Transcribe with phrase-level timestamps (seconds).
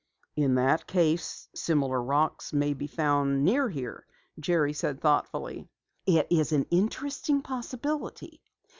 [0.35, 4.07] "In that case, similar rocks may be found near here,"
[4.39, 5.69] Jerry said thoughtfully.
[6.07, 8.41] "It is an interesting possibility.